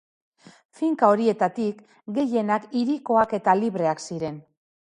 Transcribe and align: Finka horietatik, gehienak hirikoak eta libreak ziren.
Finka 0.79 1.09
horietatik, 1.15 1.83
gehienak 2.17 2.67
hirikoak 2.81 3.39
eta 3.41 3.57
libreak 3.63 4.05
ziren. 4.09 4.43